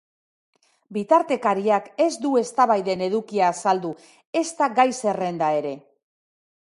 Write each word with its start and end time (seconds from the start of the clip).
Bitartekariak 0.95 1.91
ez 2.07 2.09
du 2.25 2.31
eztabaiden 2.41 3.03
edukia 3.09 3.51
azaldu, 3.57 3.93
ezta 4.43 4.71
gai-zerrenda 4.81 5.51
ere. 5.63 5.77